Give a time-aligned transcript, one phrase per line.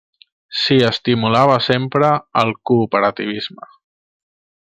[0.61, 2.09] S'hi estimulava sempre
[2.45, 3.71] el cooperativisme.